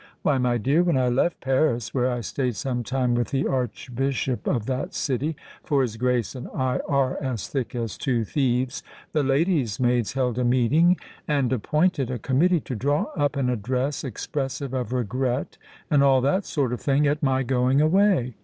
[0.23, 4.65] Why, my dear, when I left Paris—where I stayed some time with the Archbishop of
[4.65, 10.39] that city,—for his Grace and I are as thick as two thieves—the ladies' maids held
[10.39, 15.59] a meeting, and appointed a committee to draw up an address expressive of regret
[15.91, 18.33] and all that sort of thing at my going away.